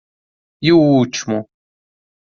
[0.67, 1.37] E o último?